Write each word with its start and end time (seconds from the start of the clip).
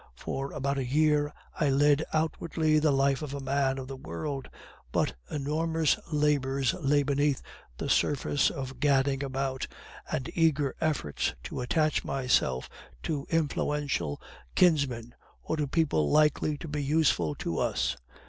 For 0.15 0.51
about 0.53 0.79
a 0.79 0.83
year 0.83 1.31
I 1.59 1.69
led 1.69 2.03
outwardly 2.11 2.79
the 2.79 2.89
life 2.89 3.21
of 3.21 3.35
a 3.35 3.39
man 3.39 3.77
of 3.77 3.87
the 3.87 3.95
world, 3.95 4.49
but 4.91 5.13
enormous 5.29 5.95
labors 6.11 6.73
lay 6.81 7.03
beneath 7.03 7.43
the 7.77 7.87
surface 7.87 8.49
of 8.49 8.79
gadding 8.79 9.21
about, 9.23 9.67
and 10.11 10.27
eager 10.33 10.73
efforts 10.81 11.35
to 11.43 11.61
attach 11.61 12.03
myself 12.03 12.67
to 13.03 13.27
influential 13.29 14.19
kinsmen, 14.55 15.13
or 15.43 15.55
to 15.57 15.67
people 15.67 16.09
likely 16.09 16.57
to 16.57 16.67
be 16.67 16.83
useful 16.83 17.35
to 17.35 17.59
us. 17.59 17.95